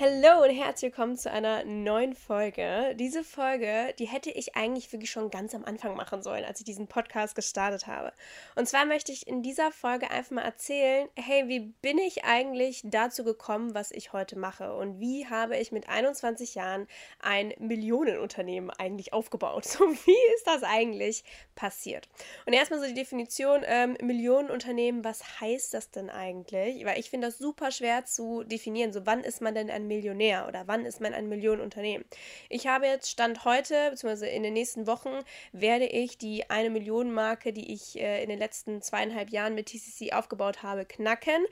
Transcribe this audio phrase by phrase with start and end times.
[0.00, 2.96] Hallo und herzlich willkommen zu einer neuen Folge.
[2.98, 6.64] Diese Folge, die hätte ich eigentlich wirklich schon ganz am Anfang machen sollen, als ich
[6.64, 8.12] diesen Podcast gestartet habe.
[8.56, 12.82] Und zwar möchte ich in dieser Folge einfach mal erzählen, hey, wie bin ich eigentlich
[12.82, 14.74] dazu gekommen, was ich heute mache?
[14.74, 16.88] Und wie habe ich mit 21 Jahren
[17.20, 19.64] ein Millionenunternehmen eigentlich aufgebaut?
[19.74, 22.08] So, wie ist das eigentlich passiert?
[22.46, 26.84] Und erstmal so die Definition, ähm, Millionenunternehmen, was heißt das denn eigentlich?
[26.84, 28.92] Weil ich finde das super schwer zu definieren.
[28.92, 32.04] So, wann ist man denn ein Millionär oder wann ist man ein Millionenunternehmen?
[32.48, 35.20] Ich habe jetzt Stand heute, beziehungsweise in den nächsten Wochen,
[35.52, 39.66] werde ich die eine Million Marke, die ich äh, in den letzten zweieinhalb Jahren mit
[39.66, 41.44] TCC aufgebaut habe, knacken.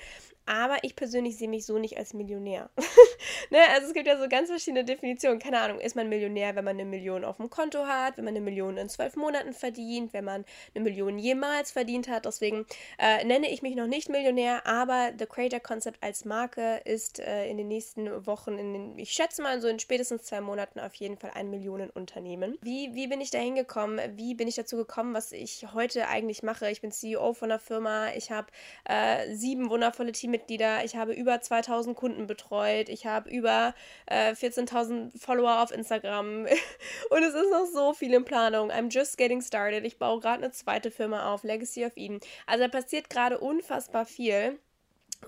[0.44, 2.68] Aber ich persönlich sehe mich so nicht als Millionär.
[3.50, 3.58] ne?
[3.72, 5.38] Also es gibt ja so ganz verschiedene Definitionen.
[5.38, 8.34] Keine Ahnung, ist man Millionär, wenn man eine Million auf dem Konto hat, wenn man
[8.34, 12.24] eine Million in zwölf Monaten verdient, wenn man eine Million jemals verdient hat.
[12.24, 12.66] Deswegen
[12.98, 17.48] äh, nenne ich mich noch nicht Millionär, aber The Creator Concept als Marke ist äh,
[17.48, 20.94] in den nächsten Wochen, in den, ich schätze mal so in spätestens zwei Monaten auf
[20.94, 22.58] jeden Fall ein Millionenunternehmen.
[22.62, 24.00] Wie, wie bin ich da hingekommen?
[24.16, 26.68] Wie bin ich dazu gekommen, was ich heute eigentlich mache?
[26.68, 28.48] Ich bin CEO von einer Firma, ich habe
[28.88, 33.74] äh, sieben wundervolle Teams Mitglieder, ich habe über 2000 Kunden betreut, ich habe über
[34.06, 36.46] äh, 14.000 Follower auf Instagram
[37.10, 38.72] und es ist noch so viel in Planung.
[38.72, 39.84] I'm just getting started.
[39.84, 42.18] Ich baue gerade eine zweite Firma auf, Legacy of Eden.
[42.46, 44.58] Also da passiert gerade unfassbar viel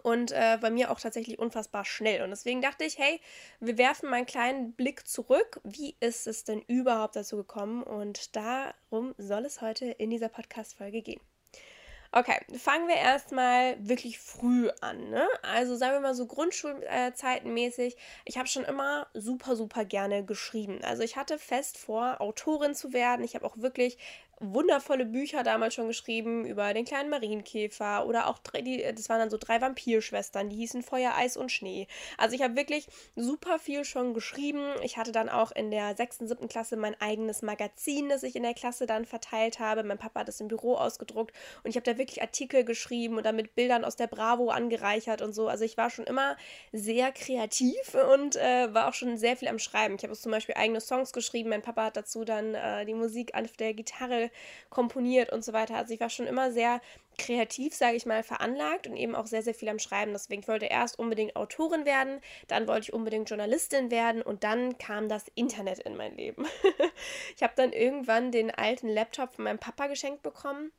[0.02, 2.22] und äh, bei mir auch tatsächlich unfassbar schnell.
[2.22, 3.20] Und deswegen dachte ich, hey,
[3.60, 5.60] wir werfen mal einen kleinen Blick zurück.
[5.64, 7.82] Wie ist es denn überhaupt dazu gekommen?
[7.82, 11.20] Und darum soll es heute in dieser Podcast-Folge gehen.
[12.16, 15.10] Okay, fangen wir erstmal wirklich früh an.
[15.10, 15.26] Ne?
[15.42, 17.96] Also sagen wir mal so Grundschulzeitenmäßig.
[18.24, 20.78] Ich habe schon immer super, super gerne geschrieben.
[20.84, 23.24] Also ich hatte fest vor, Autorin zu werden.
[23.24, 23.98] Ich habe auch wirklich
[24.52, 29.30] wundervolle Bücher damals schon geschrieben über den kleinen Marienkäfer oder auch die, das waren dann
[29.30, 31.86] so drei Vampirschwestern, die hießen Feuer, Eis und Schnee.
[32.18, 34.62] Also ich habe wirklich super viel schon geschrieben.
[34.82, 38.42] Ich hatte dann auch in der sechsten, siebten Klasse mein eigenes Magazin, das ich in
[38.42, 39.84] der Klasse dann verteilt habe.
[39.84, 43.24] Mein Papa hat es im Büro ausgedruckt und ich habe da wirklich Artikel geschrieben und
[43.24, 45.48] dann mit Bildern aus der Bravo angereichert und so.
[45.48, 46.36] Also ich war schon immer
[46.72, 49.96] sehr kreativ und äh, war auch schon sehr viel am Schreiben.
[49.96, 51.50] Ich habe zum Beispiel eigene Songs geschrieben.
[51.50, 54.30] Mein Papa hat dazu dann äh, die Musik auf der Gitarre
[54.70, 55.76] komponiert und so weiter.
[55.76, 56.80] Also ich war schon immer sehr
[57.18, 60.12] kreativ, sage ich mal, veranlagt und eben auch sehr, sehr viel am Schreiben.
[60.12, 64.78] Deswegen ich wollte erst unbedingt Autorin werden, dann wollte ich unbedingt Journalistin werden und dann
[64.78, 66.46] kam das Internet in mein Leben.
[67.36, 70.72] ich habe dann irgendwann den alten Laptop von meinem Papa geschenkt bekommen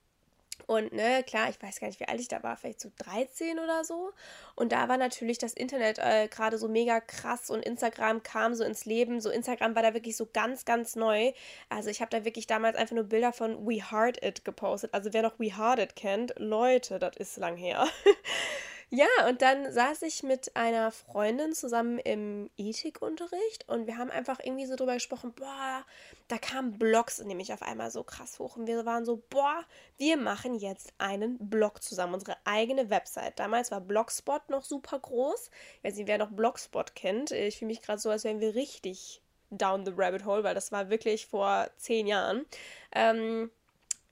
[0.67, 3.59] und ne, klar, ich weiß gar nicht, wie alt ich da war, vielleicht so 13
[3.59, 4.11] oder so.
[4.55, 8.63] Und da war natürlich das Internet äh, gerade so mega krass und Instagram kam so
[8.63, 9.21] ins Leben.
[9.21, 11.33] So Instagram war da wirklich so ganz, ganz neu.
[11.69, 14.93] Also ich habe da wirklich damals einfach nur Bilder von We Heart It gepostet.
[14.93, 17.87] Also wer noch We Heart It kennt, Leute, das ist lang her.
[18.91, 24.39] Ja, und dann saß ich mit einer Freundin zusammen im Ethikunterricht und wir haben einfach
[24.43, 25.83] irgendwie so drüber gesprochen, boah,
[26.27, 29.63] da kamen Blogs nämlich auf einmal so krass hoch und wir waren so, boah,
[29.97, 33.39] wir machen jetzt einen Blog zusammen, unsere eigene Website.
[33.39, 35.49] Damals war Blogspot noch super groß.
[35.77, 37.31] Ich weiß nicht, wer noch Blogspot kennt.
[37.31, 40.71] Ich fühle mich gerade so, als wären wir richtig down the rabbit hole, weil das
[40.71, 42.45] war wirklich vor zehn Jahren.
[42.91, 43.49] Ähm,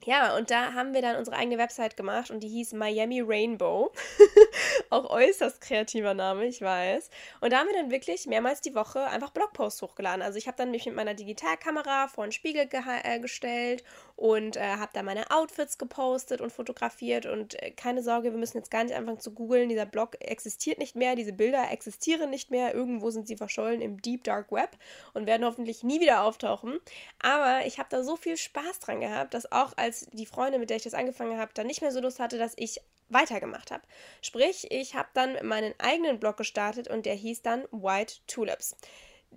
[0.02, 3.90] ja, und da haben wir dann unsere eigene Website gemacht und die hieß Miami Rainbow.
[4.90, 7.08] Auch äußerst kreativer Name, ich weiß.
[7.40, 10.20] Und da haben wir dann wirklich mehrmals die Woche einfach Blogposts hochgeladen.
[10.20, 13.82] Also ich habe dann mich mit meiner Digitalkamera vor einen Spiegel ge äh, gestellt
[14.16, 17.26] und äh, habe da meine Outfits gepostet und fotografiert.
[17.26, 19.68] Und äh, keine Sorge, wir müssen jetzt gar nicht anfangen zu googeln.
[19.68, 22.74] Dieser Blog existiert nicht mehr, diese Bilder existieren nicht mehr.
[22.74, 24.76] Irgendwo sind sie verschollen im Deep Dark Web
[25.14, 26.78] und werden hoffentlich nie wieder auftauchen.
[27.20, 30.70] Aber ich habe da so viel Spaß dran gehabt, dass auch als die Freundin, mit
[30.70, 33.82] der ich das angefangen habe, dann nicht mehr so Lust hatte, dass ich weitergemacht habe.
[34.22, 38.76] Sprich, ich habe dann meinen eigenen Blog gestartet und der hieß dann White Tulips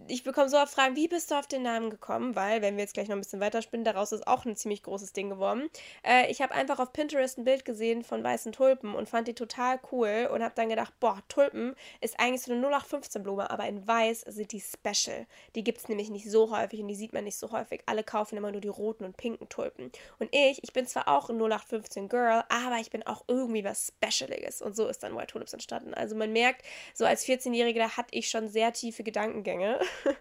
[0.08, 2.36] ich bekomme so oft Fragen, wie bist du auf den Namen gekommen?
[2.36, 5.14] Weil, wenn wir jetzt gleich noch ein bisschen weiterspinnen, daraus ist auch ein ziemlich großes
[5.14, 5.70] Ding geworden.
[6.04, 9.34] Äh, ich habe einfach auf Pinterest ein Bild gesehen von weißen Tulpen und fand die
[9.34, 13.88] total cool und habe dann gedacht, boah, Tulpen ist eigentlich so eine 0815-Blume, aber in
[13.88, 15.28] weiß sind die special.
[15.56, 17.82] Die gibt es nämlich nicht so häufig und die sieht man nicht so häufig.
[17.86, 19.92] Alle kaufen immer nur die roten und pinken Tulpen.
[20.20, 24.62] Und ich, ich bin zwar auch ein 0815-Girl, aber ich bin auch irgendwie was Specialiges.
[24.62, 25.94] Und so ist dann White Tulips entstanden.
[25.94, 29.80] Also man merkt, so als 14-Jährige, da hatte ich schon sehr tiefe Gedankengänge.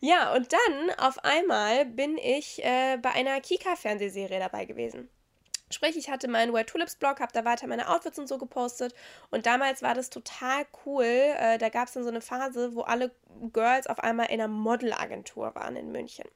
[0.00, 5.08] ja, und dann auf einmal bin ich äh, bei einer Kika-Fernsehserie dabei gewesen.
[5.70, 8.94] Sprich, ich hatte meinen Wear Tulips Blog, habe da weiter meine Outfits und so gepostet.
[9.30, 11.04] Und damals war das total cool.
[11.04, 13.10] Äh, da gab es dann so eine Phase, wo alle
[13.52, 16.28] Girls auf einmal in einer Modelagentur waren in München.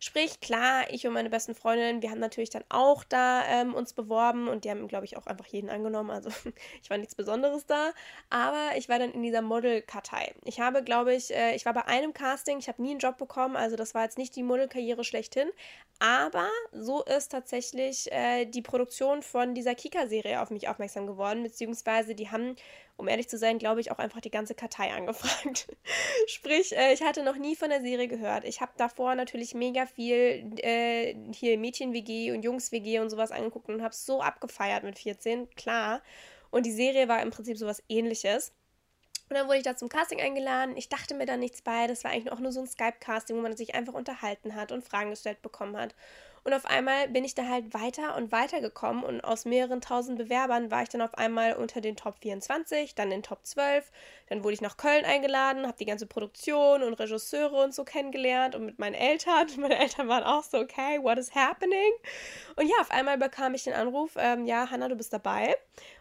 [0.00, 3.92] Sprich, klar, ich und meine besten Freundinnen, wir haben natürlich dann auch da ähm, uns
[3.92, 6.10] beworben und die haben, glaube ich, auch einfach jeden angenommen.
[6.10, 6.30] Also
[6.82, 7.90] ich war nichts Besonderes da,
[8.30, 10.34] aber ich war dann in dieser Modelkartei.
[10.44, 13.18] Ich habe, glaube ich, äh, ich war bei einem Casting, ich habe nie einen Job
[13.18, 15.50] bekommen, also das war jetzt nicht die Modelkarriere schlechthin,
[15.98, 22.14] aber so ist tatsächlich äh, die Produktion von dieser Kika-Serie auf mich aufmerksam geworden, beziehungsweise
[22.14, 22.54] die haben
[22.98, 25.68] um ehrlich zu sein, glaube ich, auch einfach die ganze Kartei angefragt.
[26.26, 28.44] Sprich, äh, ich hatte noch nie von der Serie gehört.
[28.44, 33.82] Ich habe davor natürlich mega viel äh, hier Mädchen-WG und Jungs-WG und sowas angeguckt und
[33.82, 36.02] habe es so abgefeiert mit 14, klar.
[36.50, 38.52] Und die Serie war im Prinzip sowas ähnliches.
[39.28, 40.76] Und dann wurde ich da zum Casting eingeladen.
[40.76, 41.86] Ich dachte mir da nichts bei.
[41.86, 44.84] Das war eigentlich auch nur so ein Skype-Casting, wo man sich einfach unterhalten hat und
[44.84, 45.94] Fragen gestellt bekommen hat.
[46.48, 50.16] Und auf einmal bin ich da halt weiter und weiter gekommen und aus mehreren tausend
[50.16, 53.92] Bewerbern war ich dann auf einmal unter den Top 24, dann den Top 12.
[54.30, 58.54] Dann wurde ich nach Köln eingeladen, habe die ganze Produktion und Regisseure und so kennengelernt
[58.54, 59.46] und mit meinen Eltern.
[59.58, 61.92] Meine Eltern waren auch so, okay, what is happening?
[62.56, 65.54] Und ja, auf einmal bekam ich den Anruf, ähm, ja, Hannah, du bist dabei.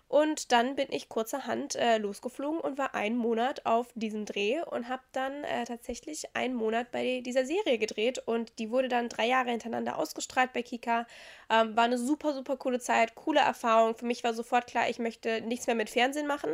[0.08, 4.88] Und dann bin ich kurzerhand äh, losgeflogen und war einen Monat auf diesem Dreh und
[4.88, 9.28] habe dann äh, tatsächlich einen Monat bei dieser Serie gedreht und die wurde dann drei
[9.28, 11.06] Jahre hintereinander ausgestrahlt bei Kika.
[11.50, 13.96] Ähm, war eine super, super coole Zeit, coole Erfahrung.
[13.96, 16.54] Für mich war sofort klar, ich möchte nichts mehr mit Fernsehen machen.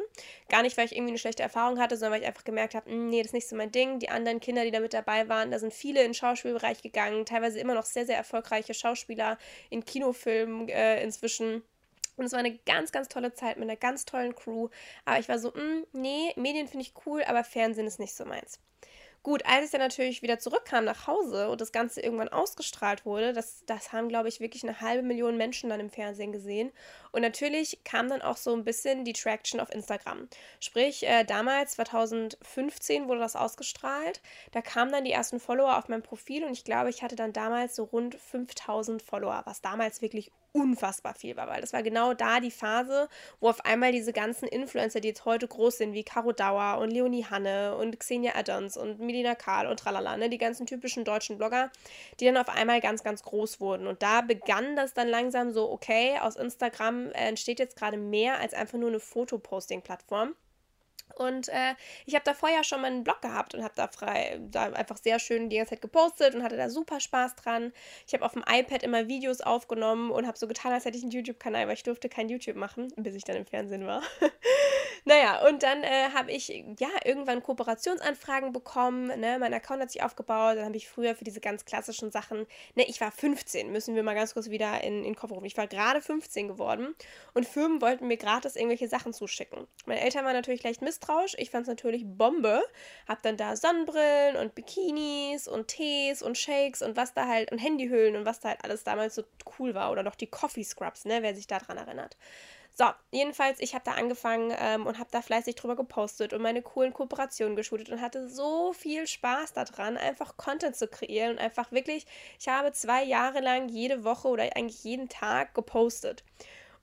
[0.49, 2.89] Gar nicht, weil ich irgendwie eine schlechte Erfahrung hatte, sondern weil ich einfach gemerkt habe,
[2.89, 3.99] hm, nee, das ist nicht so mein Ding.
[3.99, 7.25] Die anderen Kinder, die da mit dabei waren, da sind viele in den Schauspielbereich gegangen,
[7.25, 9.37] teilweise immer noch sehr, sehr erfolgreiche Schauspieler
[9.69, 11.63] in Kinofilmen äh, inzwischen
[12.15, 14.69] und es war eine ganz, ganz tolle Zeit mit einer ganz tollen Crew.
[15.05, 18.15] Aber ich war so, mh, mm, nee, Medien finde ich cool, aber Fernsehen ist nicht
[18.15, 18.59] so meins.
[19.23, 23.31] Gut, als ich dann natürlich wieder zurückkam nach Hause und das Ganze irgendwann ausgestrahlt wurde,
[23.31, 26.73] das, das haben, glaube ich, wirklich eine halbe Million Menschen dann im Fernsehen gesehen.
[27.13, 30.27] Und natürlich kam dann auch so ein bisschen die Traction auf Instagram.
[30.59, 34.21] Sprich, äh, damals, 2015, wurde das ausgestrahlt.
[34.51, 37.31] Da kamen dann die ersten Follower auf mein Profil und ich glaube, ich hatte dann
[37.31, 42.13] damals so rund 5000 Follower, was damals wirklich unfassbar viel war, weil das war genau
[42.13, 46.03] da die Phase, wo auf einmal diese ganzen Influencer, die jetzt heute groß sind, wie
[46.03, 50.37] Caro Dauer und Leonie Hanne und Xenia Addons und Melina Karl und tralala, ne, die
[50.37, 51.71] ganzen typischen deutschen Blogger,
[52.19, 53.87] die dann auf einmal ganz, ganz groß wurden.
[53.87, 58.53] Und da begann das dann langsam so, okay, aus Instagram entsteht jetzt gerade mehr als
[58.53, 60.35] einfach nur eine Fotoposting-Plattform.
[61.15, 61.75] Und äh,
[62.05, 64.97] ich habe da vorher schon mal einen Blog gehabt und habe da frei, da einfach
[64.97, 67.71] sehr schön die ganze Zeit gepostet und hatte da super Spaß dran.
[68.07, 71.03] Ich habe auf dem iPad immer Videos aufgenommen und habe so getan, als hätte ich
[71.03, 74.01] einen YouTube-Kanal, weil ich durfte kein YouTube machen, bis ich dann im Fernsehen war.
[75.05, 79.07] naja, und dann äh, habe ich ja irgendwann Kooperationsanfragen bekommen.
[79.19, 79.37] Ne?
[79.39, 80.57] Mein Account hat sich aufgebaut.
[80.57, 82.45] Dann habe ich früher für diese ganz klassischen Sachen,
[82.75, 85.45] ne, ich war 15, müssen wir mal ganz kurz wieder in, in den Kopf rufen.
[85.45, 86.95] Ich war gerade 15 geworden
[87.33, 89.67] und Firmen wollten mir gratis irgendwelche Sachen zuschicken.
[89.85, 91.35] Meine Eltern waren natürlich leicht misstrauisch Misstrauisch.
[91.37, 92.63] Ich fand es natürlich Bombe.
[93.07, 97.57] Hab dann da Sonnenbrillen und Bikinis und Tees und Shakes und was da halt und
[97.57, 99.23] Handyhüllen und was da halt alles damals so
[99.59, 99.91] cool war.
[99.91, 102.17] Oder noch die Coffee Scrubs, ne, wer sich daran erinnert.
[102.75, 106.63] So, jedenfalls, ich habe da angefangen ähm, und habe da fleißig drüber gepostet und meine
[106.63, 111.71] coolen Kooperationen geshootet und hatte so viel Spaß daran, einfach Content zu kreieren und einfach
[111.71, 112.07] wirklich,
[112.39, 116.23] ich habe zwei Jahre lang jede Woche oder eigentlich jeden Tag gepostet.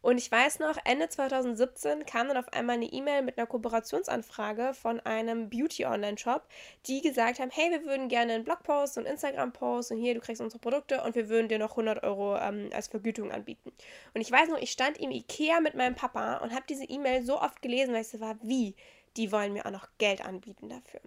[0.03, 4.73] Und ich weiß noch, Ende 2017 kam dann auf einmal eine E-Mail mit einer Kooperationsanfrage
[4.75, 6.43] von einem Beauty-Online-Shop,
[6.87, 10.41] die gesagt haben, hey, wir würden gerne einen Blogpost und Instagram-Post und hier, du kriegst
[10.41, 13.73] unsere Produkte und wir würden dir noch 100 Euro ähm, als Vergütung anbieten.
[14.15, 17.23] Und ich weiß noch, ich stand im Ikea mit meinem Papa und habe diese E-Mail
[17.23, 18.75] so oft gelesen, weil ich so war, wie?
[19.17, 21.01] Die wollen mir auch noch Geld anbieten dafür.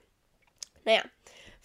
[0.85, 1.03] Naja,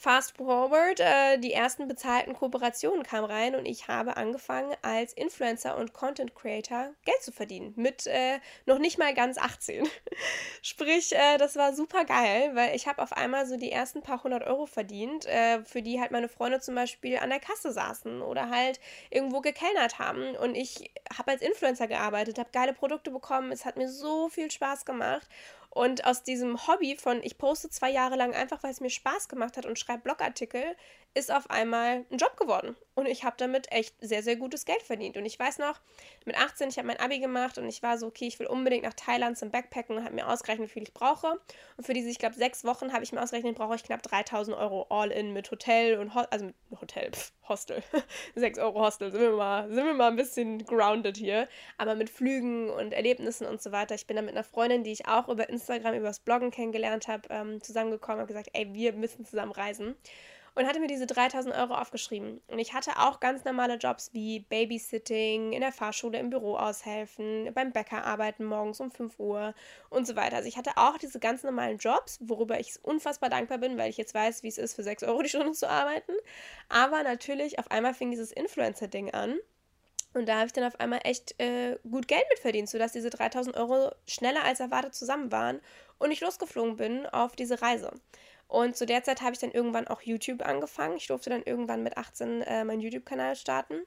[0.00, 5.76] Fast forward, äh, die ersten bezahlten Kooperationen kamen rein und ich habe angefangen, als Influencer
[5.76, 7.72] und Content Creator Geld zu verdienen.
[7.74, 9.88] Mit äh, noch nicht mal ganz 18.
[10.62, 14.22] Sprich, äh, das war super geil, weil ich habe auf einmal so die ersten paar
[14.22, 18.22] hundert Euro verdient, äh, für die halt meine Freunde zum Beispiel an der Kasse saßen
[18.22, 18.78] oder halt
[19.10, 20.36] irgendwo gekellnert haben.
[20.36, 23.50] Und ich habe als Influencer gearbeitet, habe geile Produkte bekommen.
[23.50, 25.26] Es hat mir so viel Spaß gemacht.
[25.78, 29.28] Und aus diesem Hobby von ich poste zwei Jahre lang einfach, weil es mir Spaß
[29.28, 30.74] gemacht hat und schreibe Blogartikel,
[31.14, 32.76] ist auf einmal ein Job geworden.
[32.94, 35.16] Und ich habe damit echt sehr, sehr gutes Geld verdient.
[35.16, 35.80] Und ich weiß noch,
[36.24, 38.84] mit 18, ich habe mein Abi gemacht und ich war so, okay, ich will unbedingt
[38.84, 41.40] nach Thailand zum Backpacken und habe mir ausgerechnet, wie viel ich brauche.
[41.76, 44.56] Und für diese, ich glaube, sechs Wochen habe ich mir ausgerechnet, brauche ich knapp 3000
[44.56, 47.82] Euro all in mit Hotel und Ho also mit Hotel, pf, Hostel,
[48.34, 51.48] 6 Euro Hostel, sind wir, mal, sind wir mal ein bisschen grounded hier,
[51.78, 53.94] aber mit Flügen und Erlebnissen und so weiter.
[53.94, 57.08] Ich bin da mit einer Freundin, die ich auch über Instagram, über das Bloggen kennengelernt
[57.08, 59.96] habe, ähm, zusammengekommen, habe gesagt, ey, wir müssen zusammen reisen
[60.58, 62.40] und hatte mir diese 3000 Euro aufgeschrieben.
[62.48, 67.48] Und ich hatte auch ganz normale Jobs wie Babysitting, in der Fahrschule im Büro aushelfen,
[67.54, 69.54] beim Bäcker arbeiten morgens um 5 Uhr
[69.88, 70.34] und so weiter.
[70.34, 73.98] Also ich hatte auch diese ganz normalen Jobs, worüber ich unfassbar dankbar bin, weil ich
[73.98, 76.12] jetzt weiß, wie es ist, für 6 Euro die Stunde zu arbeiten.
[76.68, 79.38] Aber natürlich, auf einmal fing dieses Influencer-Ding an.
[80.12, 83.10] Und da habe ich dann auf einmal echt äh, gut Geld mit verdient, sodass diese
[83.10, 85.60] 3000 Euro schneller als erwartet zusammen waren
[85.98, 87.92] und ich losgeflogen bin auf diese Reise.
[88.48, 90.96] Und zu der Zeit habe ich dann irgendwann auch YouTube angefangen.
[90.96, 93.82] Ich durfte dann irgendwann mit 18 äh, meinen YouTube-Kanal starten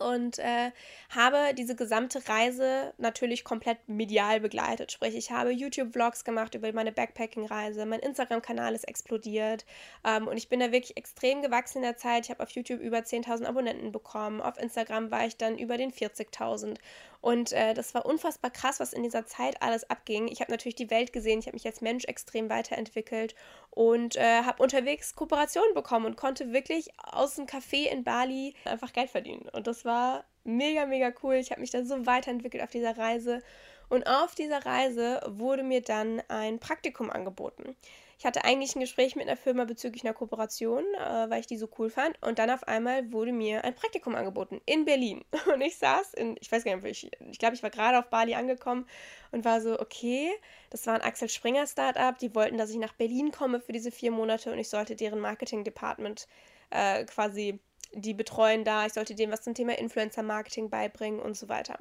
[0.00, 0.72] und äh,
[1.10, 4.90] habe diese gesamte Reise natürlich komplett medial begleitet.
[4.92, 9.66] Sprich, ich habe YouTube-Vlogs gemacht über meine Backpacking-Reise, mein Instagram-Kanal ist explodiert
[10.04, 12.24] ähm, und ich bin da wirklich extrem gewachsen in der Zeit.
[12.24, 15.92] Ich habe auf YouTube über 10.000 Abonnenten bekommen, auf Instagram war ich dann über den
[15.92, 16.78] 40.000
[17.20, 20.28] und äh, das war unfassbar krass, was in dieser Zeit alles abging.
[20.28, 23.34] Ich habe natürlich die Welt gesehen, ich habe mich als Mensch extrem weiterentwickelt
[23.70, 28.92] und äh, habe unterwegs Kooperationen bekommen und konnte wirklich aus dem Café in Bali einfach
[28.92, 29.48] Geld verdienen.
[29.52, 31.34] Und das war mega, mega cool.
[31.34, 33.42] Ich habe mich da so weiterentwickelt auf dieser Reise.
[33.90, 37.76] Und auf dieser Reise wurde mir dann ein Praktikum angeboten.
[38.20, 41.56] Ich hatte eigentlich ein Gespräch mit einer Firma bezüglich einer Kooperation, äh, weil ich die
[41.56, 42.22] so cool fand.
[42.22, 45.24] Und dann auf einmal wurde mir ein Praktikum angeboten in Berlin.
[45.54, 48.10] Und ich saß in, ich weiß gar nicht, ich, ich glaube, ich war gerade auf
[48.10, 48.86] Bali angekommen
[49.32, 50.30] und war so, okay,
[50.68, 52.18] das war ein Axel Springer Startup.
[52.18, 55.20] Die wollten, dass ich nach Berlin komme für diese vier Monate und ich sollte deren
[55.20, 56.28] Marketing-Department
[56.68, 57.58] äh, quasi
[57.94, 58.84] die betreuen da.
[58.84, 61.78] Ich sollte denen was zum Thema Influencer-Marketing beibringen und so weiter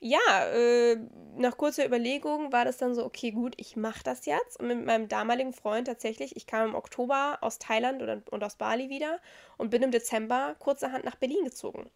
[0.00, 0.96] ja, äh,
[1.36, 4.58] nach kurzer Überlegung war das dann so, okay, gut, ich mache das jetzt.
[4.60, 8.56] Und mit meinem damaligen Freund tatsächlich, ich kam im Oktober aus Thailand oder, und aus
[8.56, 9.18] Bali wieder
[9.56, 11.90] und bin im Dezember kurzerhand nach Berlin gezogen.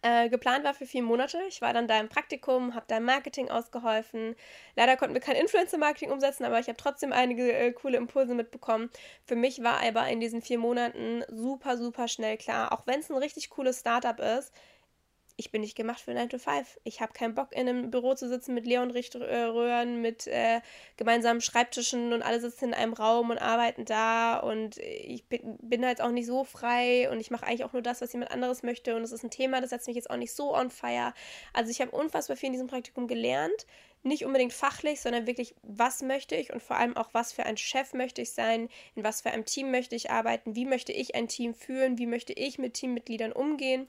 [0.00, 1.40] Äh, geplant war für vier Monate.
[1.48, 4.36] Ich war dann da im Praktikum, habe da im Marketing ausgeholfen.
[4.76, 8.90] Leider konnten wir kein Influencer-Marketing umsetzen, aber ich habe trotzdem einige äh, coole Impulse mitbekommen.
[9.24, 13.10] Für mich war aber in diesen vier Monaten super, super schnell klar, auch wenn es
[13.10, 14.52] ein richtig cooles Startup ist,
[15.38, 16.80] ich bin nicht gemacht für 9 to 5.
[16.82, 20.60] Ich habe keinen Bock, in einem Büro zu sitzen mit Leonrichtröhren, mit äh,
[20.96, 25.86] gemeinsamen Schreibtischen und alle sitzen in einem Raum und arbeiten da und ich bin, bin
[25.86, 28.64] halt auch nicht so frei und ich mache eigentlich auch nur das, was jemand anderes
[28.64, 31.14] möchte und es ist ein Thema, das setzt mich jetzt auch nicht so on fire.
[31.52, 33.64] Also ich habe unfassbar viel in diesem Praktikum gelernt,
[34.02, 37.56] nicht unbedingt fachlich, sondern wirklich, was möchte ich und vor allem auch, was für ein
[37.56, 41.14] Chef möchte ich sein, in was für einem Team möchte ich arbeiten, wie möchte ich
[41.14, 43.88] ein Team führen, wie möchte ich mit Teammitgliedern umgehen.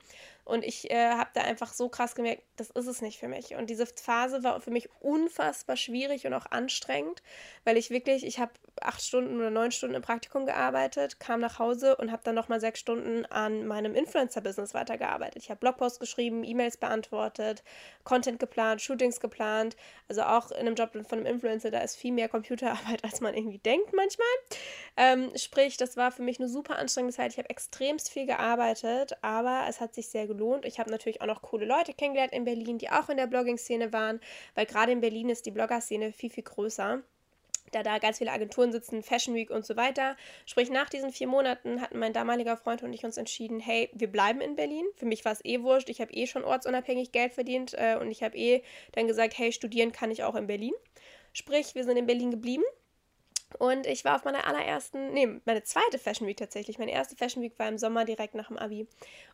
[0.50, 3.56] Und ich äh, habe da einfach so krass gemerkt, das ist es nicht für mich.
[3.56, 7.22] Und diese Phase war für mich unfassbar schwierig und auch anstrengend,
[7.64, 8.52] weil ich wirklich, ich habe
[8.82, 12.60] acht Stunden oder neun Stunden im Praktikum gearbeitet, kam nach Hause und habe dann nochmal
[12.60, 15.44] sechs Stunden an meinem Influencer-Business weitergearbeitet.
[15.44, 17.64] Ich habe Blogposts geschrieben, E-Mails beantwortet,
[18.04, 19.76] Content geplant, Shootings geplant.
[20.08, 23.34] Also auch in einem Job von einem Influencer, da ist viel mehr Computerarbeit, als man
[23.34, 24.28] irgendwie denkt manchmal.
[24.98, 27.32] Ähm, sprich, das war für mich eine super anstrengende Zeit.
[27.32, 30.66] Ich habe extremst viel gearbeitet, aber es hat sich sehr gelohnt.
[30.66, 33.94] Ich habe natürlich auch noch coole Leute kennengelernt in Berlin, die auch in der Blogging-Szene
[33.94, 34.20] waren,
[34.56, 37.02] weil gerade in Berlin ist die Blogger-Szene viel, viel größer
[37.72, 40.16] da da ganz viele Agenturen sitzen, Fashion Week und so weiter.
[40.46, 44.12] Sprich, nach diesen vier Monaten hatten mein damaliger Freund und ich uns entschieden, hey, wir
[44.12, 44.86] bleiben in Berlin.
[44.96, 45.90] Für mich war es eh wurscht.
[45.90, 48.64] Ich habe eh schon ortsunabhängig Geld verdient äh, und ich habe eh
[48.94, 50.74] dann gesagt, hey, studieren kann ich auch in Berlin.
[51.34, 52.64] Sprich, wir sind in Berlin geblieben
[53.58, 56.78] und ich war auf meiner allerersten, nee, meine zweite Fashion Week tatsächlich.
[56.78, 58.88] Meine erste Fashion Week war im Sommer direkt nach dem Abi.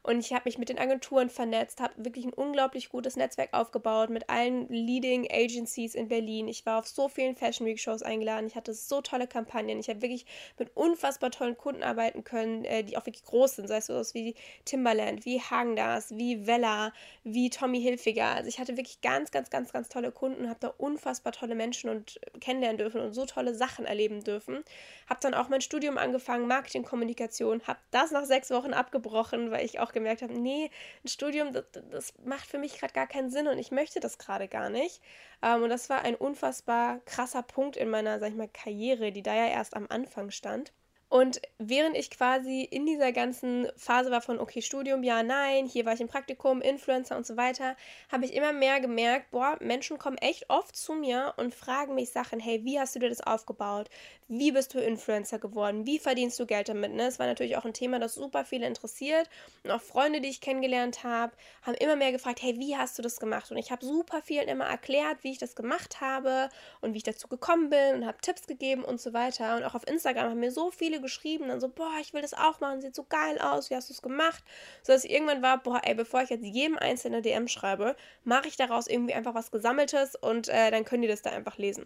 [0.05, 4.09] Und ich habe mich mit den Agenturen vernetzt, habe wirklich ein unglaublich gutes Netzwerk aufgebaut
[4.09, 6.47] mit allen Leading Agencies in Berlin.
[6.47, 8.47] Ich war auf so vielen Fashion Week Shows eingeladen.
[8.47, 9.79] Ich hatte so tolle Kampagnen.
[9.79, 10.25] Ich habe wirklich
[10.57, 13.67] mit unfassbar tollen Kunden arbeiten können, äh, die auch wirklich groß sind.
[13.67, 16.93] Sei es sowas wie Timberland, wie Hagendas, wie Vella,
[17.24, 18.27] wie Tommy Hilfiger.
[18.27, 21.89] Also ich hatte wirklich ganz, ganz, ganz, ganz tolle Kunden, habe da unfassbar tolle Menschen
[21.89, 24.63] und kennenlernen dürfen und so tolle Sachen erlebt leben dürfen.
[25.07, 29.79] Habe dann auch mein Studium angefangen, Marketingkommunikation, habe das nach sechs Wochen abgebrochen, weil ich
[29.79, 30.70] auch gemerkt habe, nee,
[31.04, 34.20] ein Studium, das, das macht für mich gerade gar keinen Sinn und ich möchte das
[34.20, 35.02] gerade gar nicht.
[35.42, 39.24] Ähm, und das war ein unfassbar krasser Punkt in meiner, sag ich mal, Karriere, die
[39.24, 40.72] da ja erst am Anfang stand.
[41.07, 45.85] Und während ich quasi in dieser ganzen Phase war von, okay, Studium, ja, nein, hier
[45.85, 47.75] war ich im Praktikum, Influencer und so weiter,
[48.12, 52.09] habe ich immer mehr gemerkt, boah, Menschen kommen echt oft zu mir und fragen mich
[52.09, 53.89] Sachen, hey, wie hast du dir das aufgebaut?
[54.27, 55.85] Wie bist du Influencer geworden?
[55.85, 56.93] Wie verdienst du Geld damit?
[56.93, 57.05] Ne?
[57.05, 59.29] Das war natürlich auch ein Thema, das super viele interessiert.
[59.63, 63.03] Und auch Freunde, die ich kennengelernt habe, haben immer mehr gefragt, hey, wie hast du
[63.03, 63.51] das gemacht?
[63.51, 66.50] Und ich habe super vielen immer erklärt, wie ich das gemacht habe
[66.81, 69.55] und wie ich dazu gekommen bin und habe Tipps gegeben und so weiter.
[69.55, 72.22] Und auch auf Instagram haben mir so viele viele geschrieben, dann so, boah, ich will
[72.22, 74.44] das auch machen, sieht so geil aus, wie hast du es gemacht?
[74.84, 78.58] So dass irgendwann war, boah, ey, bevor ich jetzt jedem einzelne DM schreibe, mache ich
[78.58, 81.86] daraus irgendwie einfach was Gesammeltes und äh, dann können die das da einfach lesen.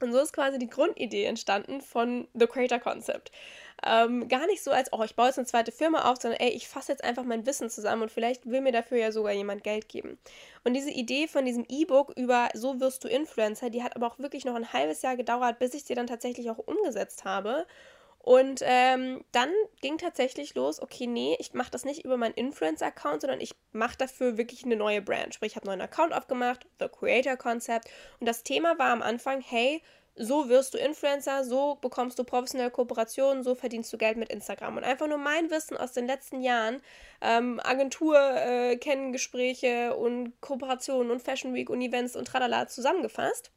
[0.00, 3.30] Und so ist quasi die Grundidee entstanden von The Creator Concept.
[3.86, 6.50] Ähm, gar nicht so als, oh, ich baue jetzt eine zweite Firma auf, sondern ey,
[6.50, 9.62] ich fasse jetzt einfach mein Wissen zusammen und vielleicht will mir dafür ja sogar jemand
[9.62, 10.18] Geld geben.
[10.64, 14.18] Und diese Idee von diesem E-Book über So wirst du Influencer, die hat aber auch
[14.18, 17.66] wirklich noch ein halbes Jahr gedauert, bis ich sie dann tatsächlich auch umgesetzt habe.
[18.22, 19.50] Und ähm, dann
[19.80, 23.96] ging tatsächlich los, okay, nee, ich mache das nicht über meinen Influencer-Account, sondern ich mache
[23.96, 25.34] dafür wirklich eine neue Brand.
[25.34, 27.88] Sprich, ich habe einen neuen Account aufgemacht, The Creator Concept.
[28.20, 29.82] Und das Thema war am Anfang, hey,
[30.16, 34.76] so wirst du Influencer, so bekommst du professionelle Kooperationen, so verdienst du Geld mit Instagram.
[34.76, 36.82] Und einfach nur mein Wissen aus den letzten Jahren,
[37.22, 38.78] ähm, Agentur, äh,
[39.96, 43.50] und Kooperationen und Fashion Week und Events und tralala zusammengefasst.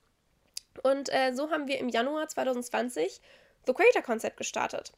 [0.84, 3.20] Und äh, so haben wir im Januar 2020
[3.66, 4.92] The Creator Concept gestartet.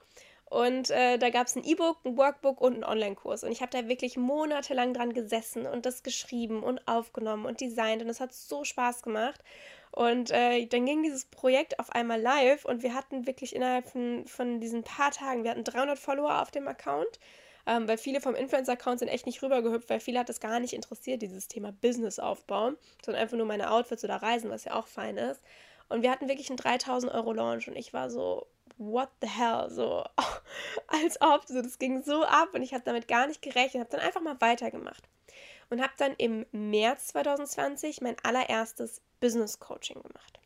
[0.48, 3.44] Und äh, da gab es ein E-Book, ein Workbook und einen Online-Kurs.
[3.44, 8.02] Und ich habe da wirklich monatelang dran gesessen und das geschrieben und aufgenommen und designt.
[8.02, 9.44] Und es hat so Spaß gemacht.
[9.92, 14.28] Und äh, dann ging dieses Projekt auf einmal live und wir hatten wirklich innerhalb von,
[14.28, 17.20] von diesen paar Tagen, wir hatten 300 Follower auf dem Account.
[17.68, 20.74] Ähm, weil viele vom Influencer-Account sind echt nicht rübergehüpft, weil viele hat es gar nicht
[20.74, 24.86] interessiert, dieses Thema Business aufbauen, sondern einfach nur meine Outfits oder Reisen, was ja auch
[24.86, 25.42] fein ist.
[25.90, 28.46] Und wir hatten wirklich einen 3000 Euro Launch und ich war so,
[28.78, 29.70] what the hell?
[29.70, 30.04] So,
[30.88, 33.92] als ob, so, das ging so ab und ich habe damit gar nicht gerechnet, habe
[33.92, 35.04] dann einfach mal weitergemacht.
[35.70, 40.40] Und habe dann im März 2020 mein allererstes Business Coaching gemacht.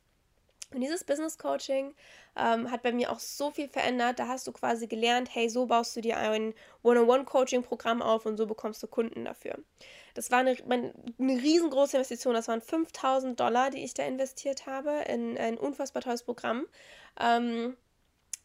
[0.72, 1.96] Und dieses Business Coaching
[2.36, 4.20] ähm, hat bei mir auch so viel verändert.
[4.20, 8.46] Da hast du quasi gelernt, hey, so baust du dir ein One-on-One-Coaching-Programm auf und so
[8.46, 9.58] bekommst du Kunden dafür.
[10.14, 12.36] Das war eine, eine riesengroße Investition.
[12.36, 16.68] Das waren 5000 Dollar, die ich da investiert habe in ein unfassbar tolles Programm.
[17.20, 17.76] Ähm,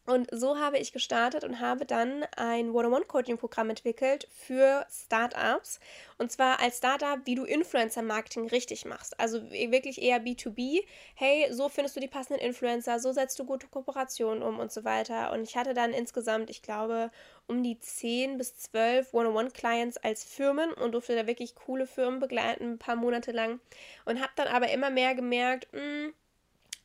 [0.06, 5.80] und so habe ich gestartet und habe dann ein One-on-One-Coaching-Programm entwickelt für Startups.
[6.18, 9.18] Und zwar als Startup, wie du Influencer-Marketing richtig machst.
[9.18, 10.84] Also wirklich eher B2B.
[11.14, 14.84] Hey, so findest du die passenden Influencer, so setzt du gute Kooperationen um und so
[14.84, 15.32] weiter.
[15.32, 17.10] Und ich hatte dann insgesamt, ich glaube,
[17.46, 22.72] um die 10 bis 12 One-on-One-Clients als Firmen und durfte da wirklich coole Firmen begleiten,
[22.72, 23.58] ein paar Monate lang.
[24.04, 26.14] Und habe dann aber immer mehr gemerkt, mh, hm,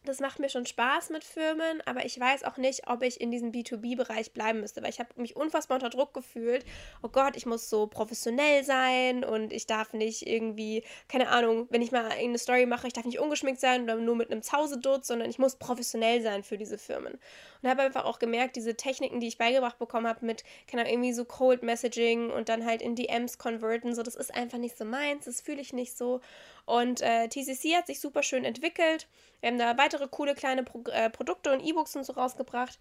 [0.06, 3.32] das macht mir schon Spaß mit Firmen, aber ich weiß auch nicht, ob ich in
[3.32, 6.64] diesem B2B-Bereich bleiben müsste, weil ich habe mich unfassbar unter Druck gefühlt.
[7.04, 11.82] Oh Gott, ich muss so professionell sein und ich darf nicht irgendwie, keine Ahnung, wenn
[11.82, 15.08] ich mal eine Story mache, ich darf nicht ungeschminkt sein oder nur mit einem Zausedutz,
[15.08, 17.20] sondern ich muss professionell sein für diese Firmen.
[17.62, 20.94] Und habe einfach auch gemerkt, diese Techniken, die ich beigebracht bekommen habe mit, keine Ahnung,
[20.94, 24.78] irgendwie so Cold Messaging und dann halt in DMs converten, so, das ist einfach nicht
[24.78, 26.22] so meins, das fühle ich nicht so.
[26.66, 29.08] Und äh, TCC hat sich super schön entwickelt.
[29.42, 32.80] Wir haben da weitere coole kleine Pro äh, Produkte und E-Books und so rausgebracht.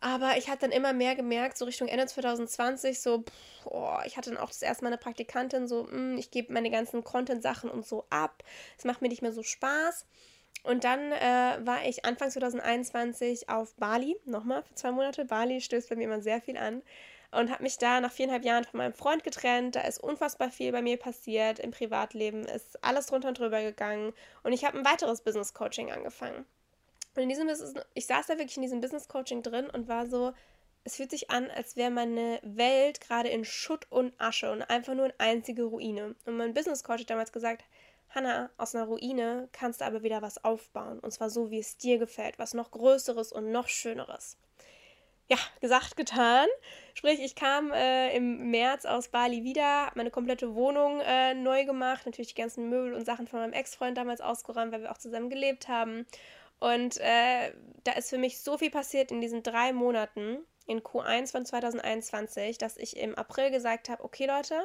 [0.00, 4.18] Aber ich hatte dann immer mehr gemerkt, so Richtung Ende 2020, so, pff, oh, ich
[4.18, 7.02] hatte dann auch das erste Mal eine Praktikantin, so, mh, hm, ich gebe meine ganzen
[7.02, 8.42] Content-Sachen und so ab.
[8.76, 10.04] Es macht mir nicht mehr so Spaß.
[10.64, 15.24] Und dann äh, war ich Anfang 2021 auf Bali, nochmal für zwei Monate.
[15.24, 16.82] Bali stößt bei mir immer sehr viel an
[17.30, 19.76] und habe mich da nach viereinhalb Jahren von meinem Freund getrennt.
[19.76, 21.58] Da ist unfassbar viel bei mir passiert.
[21.58, 24.12] Im Privatleben ist alles drunter und drüber gegangen
[24.42, 26.44] und ich habe ein weiteres Business Coaching angefangen.
[27.14, 30.06] Und in diesem Business, ich saß da wirklich in diesem Business Coaching drin und war
[30.06, 30.32] so,
[30.84, 34.94] es fühlt sich an, als wäre meine Welt gerade in Schutt und Asche und einfach
[34.94, 36.14] nur eine einzige Ruine.
[36.26, 37.64] Und mein Business Coach hat damals gesagt,
[38.10, 41.00] Hanna, aus einer Ruine kannst du aber wieder was aufbauen.
[41.00, 42.38] Und zwar so, wie es dir gefällt.
[42.38, 44.36] Was noch Größeres und noch Schöneres
[45.28, 46.46] ja, gesagt, getan.
[46.94, 51.64] Sprich, ich kam äh, im März aus Bali wieder, habe meine komplette Wohnung äh, neu
[51.64, 54.98] gemacht, natürlich die ganzen Möbel und Sachen von meinem Ex-Freund damals ausgeräumt, weil wir auch
[54.98, 56.06] zusammen gelebt haben.
[56.58, 57.52] Und äh,
[57.84, 62.58] da ist für mich so viel passiert in diesen drei Monaten in Q1 von 2021,
[62.58, 64.60] dass ich im April gesagt habe, okay Leute,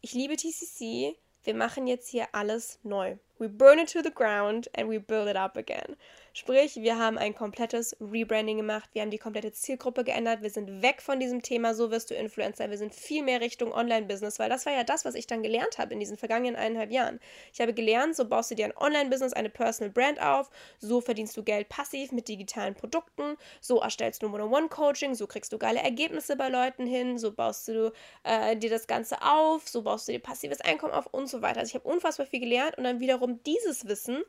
[0.00, 3.16] ich liebe TCC, wir machen jetzt hier alles neu.
[3.38, 5.96] We burn it to the ground and we build it up again.
[6.38, 10.82] Sprich, wir haben ein komplettes Rebranding gemacht, wir haben die komplette Zielgruppe geändert, wir sind
[10.82, 14.48] weg von diesem Thema, so wirst du Influencer, wir sind viel mehr Richtung Online-Business, weil
[14.48, 17.18] das war ja das, was ich dann gelernt habe in diesen vergangenen eineinhalb Jahren.
[17.52, 20.48] Ich habe gelernt, so baust du dir ein Online-Business, eine Personal Brand auf,
[20.78, 25.58] so verdienst du Geld passiv mit digitalen Produkten, so erstellst du One-on-One-Coaching, so kriegst du
[25.58, 30.06] geile Ergebnisse bei Leuten hin, so baust du äh, dir das Ganze auf, so baust
[30.06, 31.58] du dir passives Einkommen auf und so weiter.
[31.58, 34.22] Also ich habe unfassbar viel gelernt und dann wiederum dieses Wissen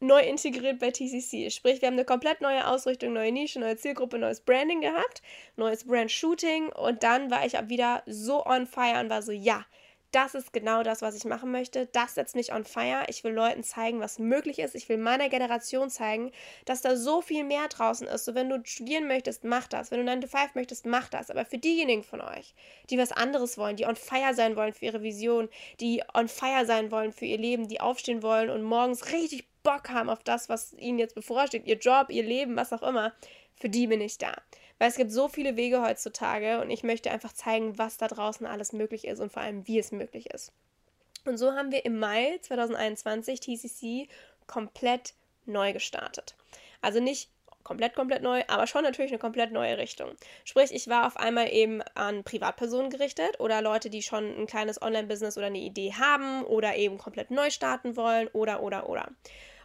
[0.00, 1.50] neu integriert bei TCC.
[1.50, 5.22] Sprich, wir haben eine komplett neue Ausrichtung, neue Nische, neue Zielgruppe, neues Branding gehabt,
[5.56, 9.64] neues Brand-Shooting und dann war ich ab wieder so on fire und war so, ja,
[10.12, 11.86] das ist genau das, was ich machen möchte.
[11.86, 13.04] Das setzt mich on fire.
[13.08, 14.74] Ich will Leuten zeigen, was möglich ist.
[14.74, 16.30] Ich will meiner Generation zeigen,
[16.66, 18.26] dass da so viel mehr draußen ist.
[18.26, 19.90] So, wenn du studieren möchtest, mach das.
[19.90, 21.30] Wenn du 9 to 5 möchtest, mach das.
[21.30, 22.54] Aber für diejenigen von euch,
[22.90, 25.48] die was anderes wollen, die on fire sein wollen für ihre Vision,
[25.80, 29.88] die on fire sein wollen für ihr Leben, die aufstehen wollen und morgens richtig Bock
[29.90, 33.12] haben auf das, was ihnen jetzt bevorsteht, ihr Job, ihr Leben, was auch immer,
[33.54, 34.34] für die bin ich da.
[34.82, 38.44] Weil es gibt so viele Wege heutzutage und ich möchte einfach zeigen, was da draußen
[38.44, 40.50] alles möglich ist und vor allem, wie es möglich ist.
[41.24, 44.08] Und so haben wir im Mai 2021 TCC
[44.48, 45.14] komplett
[45.46, 46.34] neu gestartet.
[46.80, 47.30] Also nicht
[47.62, 50.16] komplett, komplett neu, aber schon natürlich eine komplett neue Richtung.
[50.44, 54.82] Sprich, ich war auf einmal eben an Privatpersonen gerichtet oder Leute, die schon ein kleines
[54.82, 59.06] Online-Business oder eine Idee haben oder eben komplett neu starten wollen oder, oder, oder.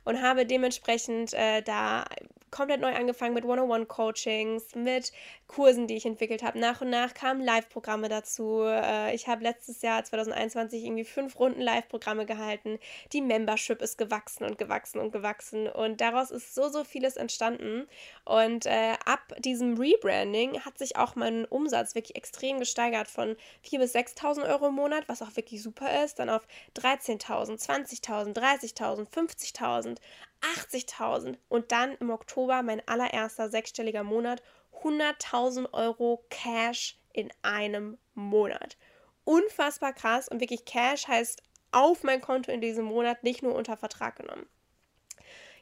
[0.03, 2.05] Und habe dementsprechend äh, da
[2.51, 5.11] komplett neu angefangen mit One-on-One-Coachings, mit
[5.47, 6.59] Kursen, die ich entwickelt habe.
[6.59, 8.63] Nach und nach kamen Live-Programme dazu.
[8.63, 12.79] Äh, ich habe letztes Jahr 2021 irgendwie fünf Runden Live-Programme gehalten.
[13.13, 17.87] Die Membership ist gewachsen und gewachsen und gewachsen und daraus ist so, so vieles entstanden.
[18.25, 23.79] Und äh, ab diesem Rebranding hat sich auch mein Umsatz wirklich extrem gesteigert von 4.000
[23.79, 29.07] bis 6.000 Euro im Monat, was auch wirklich super ist, dann auf 13.000, 20.000, 30.000,
[29.09, 29.97] 50.000,
[30.41, 34.41] 80.000 und dann im Oktober mein allererster sechsstelliger Monat
[34.83, 38.77] 100.000 Euro Cash in einem Monat.
[39.23, 43.75] Unfassbar krass und wirklich Cash heißt auf mein Konto in diesem Monat, nicht nur unter
[43.75, 44.47] Vertrag genommen.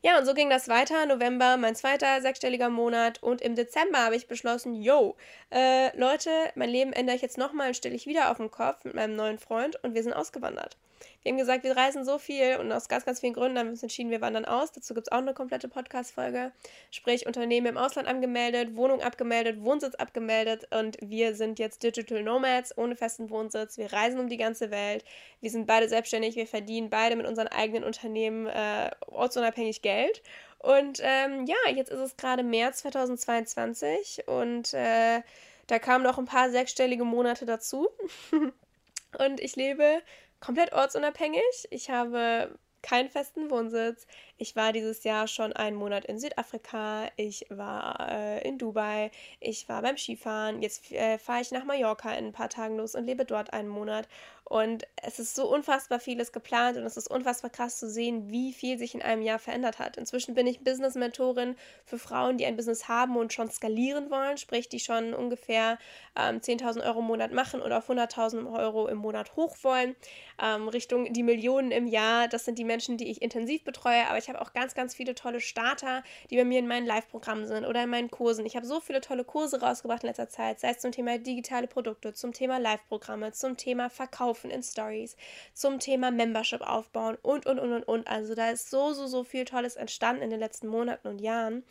[0.01, 1.07] Ja, und so ging das weiter.
[1.07, 5.15] November mein zweiter sechsstelliger Monat und im Dezember habe ich beschlossen, yo,
[5.51, 8.83] äh, Leute, mein Leben ändere ich jetzt nochmal und stelle ich wieder auf den Kopf
[8.83, 10.77] mit meinem neuen Freund und wir sind ausgewandert.
[11.21, 13.71] Wir haben gesagt, wir reisen so viel und aus ganz, ganz vielen Gründen haben wir
[13.71, 14.71] uns entschieden, wir wandern aus.
[14.71, 16.51] Dazu gibt es auch eine komplette Podcast-Folge.
[16.91, 22.77] Sprich, Unternehmen im Ausland angemeldet, Wohnung abgemeldet, Wohnsitz abgemeldet und wir sind jetzt Digital Nomads
[22.77, 23.77] ohne festen Wohnsitz.
[23.77, 25.03] Wir reisen um die ganze Welt.
[25.41, 30.21] Wir sind beide selbstständig, wir verdienen beide mit unseren eigenen Unternehmen äh, ortsunabhängig Geld.
[30.59, 35.21] Und ähm, ja, jetzt ist es gerade März 2022 und äh,
[35.67, 37.87] da kamen noch ein paar sechsstellige Monate dazu.
[39.19, 40.01] und ich lebe
[40.39, 41.67] komplett ortsunabhängig.
[41.69, 44.05] Ich habe keinen festen Wohnsitz.
[44.37, 49.67] Ich war dieses Jahr schon einen Monat in Südafrika, ich war äh, in Dubai, ich
[49.67, 53.05] war beim Skifahren, jetzt äh, fahre ich nach Mallorca in ein paar Tagen los und
[53.05, 54.07] lebe dort einen Monat.
[54.47, 58.53] Und es ist so unfassbar vieles geplant und es ist unfassbar krass zu sehen, wie
[58.53, 59.97] viel sich in einem Jahr verändert hat.
[59.97, 64.69] Inzwischen bin ich Business-Mentorin für Frauen, die ein Business haben und schon skalieren wollen, sprich,
[64.69, 65.79] die schon ungefähr
[66.15, 69.95] ähm, 10.000 Euro im Monat machen oder auf 100.000 Euro im Monat hoch wollen,
[70.39, 72.27] ähm, Richtung die Millionen im Jahr.
[72.27, 75.15] Das sind die Menschen, die ich intensiv betreue, aber ich habe auch ganz, ganz viele
[75.15, 78.45] tolle Starter, die bei mir in meinen Live-Programmen sind oder in meinen Kursen.
[78.45, 81.67] Ich habe so viele tolle Kurse rausgebracht in letzter Zeit, sei es zum Thema digitale
[81.67, 85.15] Produkte, zum Thema Live-Programme, zum Thema Verkauf Verkaufen in Stories,
[85.53, 88.07] zum Thema Membership aufbauen und, und, und, und, und.
[88.07, 91.63] Also da ist so, so, so viel Tolles entstanden in den letzten Monaten und Jahren.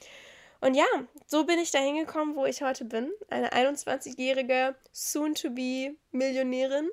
[0.61, 0.87] Und ja,
[1.27, 3.11] so bin ich da hingekommen, wo ich heute bin.
[3.29, 6.88] Eine 21-jährige, soon-to-be Millionärin,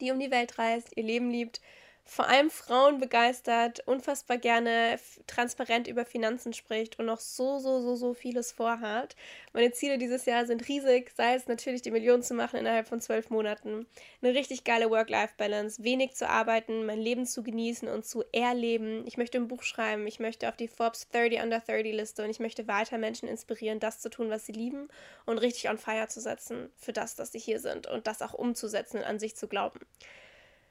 [0.00, 1.60] die um die Welt reist, ihr Leben liebt,
[2.10, 7.94] vor allem Frauen begeistert, unfassbar gerne transparent über Finanzen spricht und noch so, so, so,
[7.94, 9.14] so vieles vorhat.
[9.52, 13.00] Meine Ziele dieses Jahr sind riesig, sei es natürlich die Millionen zu machen innerhalb von
[13.00, 13.86] zwölf Monaten,
[14.22, 19.06] eine richtig geile Work-Life-Balance, wenig zu arbeiten, mein Leben zu genießen und zu erleben.
[19.06, 22.30] Ich möchte ein Buch schreiben, ich möchte auf die Forbes 30 Under 30 Liste und
[22.30, 24.88] ich möchte weiter Menschen inspirieren, das zu tun, was sie lieben
[25.26, 28.34] und richtig on fire zu setzen für das, dass sie hier sind und das auch
[28.34, 29.78] umzusetzen und an sich zu glauben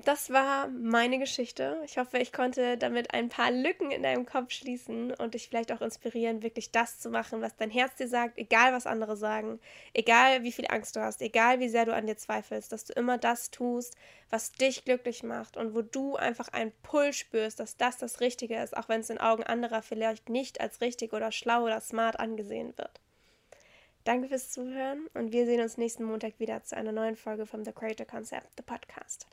[0.05, 1.81] das war meine Geschichte.
[1.83, 5.73] Ich hoffe, ich konnte damit ein paar Lücken in deinem Kopf schließen und dich vielleicht
[5.73, 9.59] auch inspirieren, wirklich das zu machen, was dein Herz dir sagt, egal was andere sagen,
[9.93, 12.93] egal wie viel Angst du hast, egal wie sehr du an dir zweifelst, dass du
[12.93, 13.97] immer das tust,
[14.29, 18.55] was dich glücklich macht und wo du einfach einen Pull spürst, dass das das Richtige
[18.55, 22.17] ist, auch wenn es in Augen anderer vielleicht nicht als richtig oder schlau oder smart
[22.19, 23.01] angesehen wird.
[24.05, 27.65] Danke fürs Zuhören und wir sehen uns nächsten Montag wieder zu einer neuen Folge vom
[27.65, 29.27] The Creator Concept, the Podcast.